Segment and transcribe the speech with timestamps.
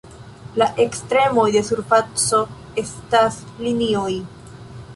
[0.61, 2.39] La ekstremoj de surfaco
[2.85, 4.11] estas linioj.